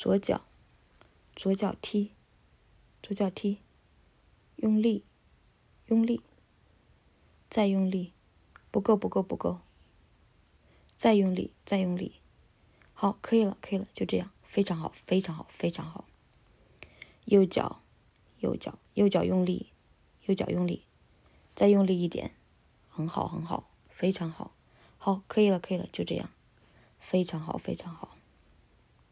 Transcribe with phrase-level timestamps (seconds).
[0.00, 0.46] 左脚
[1.36, 2.12] 左脚踢
[3.02, 3.58] 左脚踢
[4.56, 5.04] 用力
[5.88, 6.22] 用力
[7.50, 8.14] 再用力
[8.70, 9.58] 不够不够不够
[10.96, 12.14] 再用力再用力。
[12.94, 16.06] 好可以了可以了就这样非常好非常好非常好。
[17.26, 17.82] 右脚
[18.38, 19.66] 右脚右脚用力
[20.24, 20.86] 右脚用力
[21.54, 22.34] 再用力一点
[22.88, 24.52] 很好很好非常好。
[24.96, 26.30] 好可以了可以了就这样。
[26.98, 28.16] 非常好非常好。